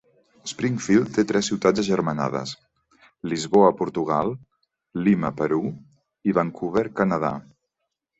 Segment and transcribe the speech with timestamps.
[0.51, 2.53] Springfield té tres ciutats agermanades,
[3.33, 4.33] Lisboa, Portugal,
[5.09, 5.61] Lima, Perú,
[6.31, 7.31] i Vancouver, Canadà.